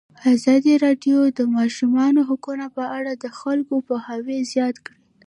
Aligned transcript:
ازادي 0.33 0.73
راډیو 0.85 1.17
د 1.31 1.35
د 1.39 1.41
ماشومانو 1.57 2.19
حقونه 2.29 2.65
په 2.77 2.83
اړه 2.97 3.11
د 3.23 3.25
خلکو 3.39 3.73
پوهاوی 3.87 4.37
زیات 4.51 4.75
کړی. 4.85 5.01